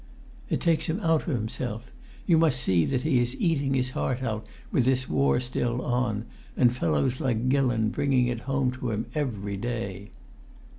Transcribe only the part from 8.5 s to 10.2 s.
to him every day."